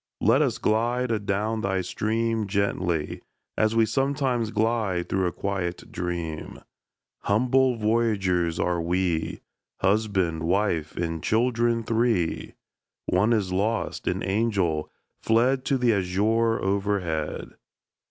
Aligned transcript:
Let 0.21 0.41
us 0.41 0.57
glide 0.57 1.11
adown 1.11 1.61
thy 1.61 1.81
stream 1.81 2.47
Gently 2.47 3.21
as 3.55 3.75
we 3.75 3.85
sometimes 3.85 4.49
glide 4.49 5.07
Through 5.09 5.27
a 5.27 5.31
quiet 5.31 5.91
dream! 5.91 6.57
Humble 7.19 7.75
voyagers 7.75 8.59
are 8.59 8.81
we, 8.81 9.41
Husband, 9.81 10.41
wife, 10.41 10.97
and 10.97 11.21
children 11.21 11.83
three 11.83 12.55
(One 13.05 13.31
is 13.31 13.53
lost 13.53 14.07
an 14.07 14.23
angel, 14.23 14.89
fled 15.19 15.63
To 15.65 15.77
the 15.77 15.93
azure 15.93 16.59
overhead!) 16.59 17.51